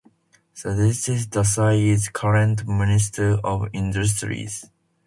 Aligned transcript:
Subhash 0.55 1.27
Desai 1.29 1.89
is 1.93 2.09
current 2.09 2.67
Minister 2.67 3.33
of 3.43 3.67
Industries. 3.71 4.65